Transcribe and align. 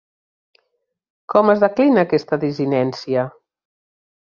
Com 1.33 1.51
es 1.53 1.61
declina 1.65 2.07
aquesta 2.07 2.41
desinència? 2.47 3.29